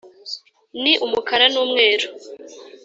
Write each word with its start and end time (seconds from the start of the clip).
ni 0.81 0.93
umukara 1.05 1.45
n'umweru. 1.53 2.07